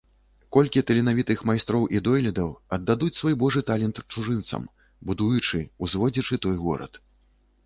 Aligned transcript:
Колькі 0.55 0.81
таленавітых 0.91 1.43
майстроў 1.49 1.83
і 1.97 2.01
дойлідаў 2.07 2.49
аддадуць 2.77 3.11
свой 3.19 3.37
Божы 3.43 3.61
талент 3.69 4.03
чужынцам, 4.15 4.67
будуючы, 5.11 5.63
узводзячы 5.87 6.43
той 6.49 6.55
горад! 6.67 7.01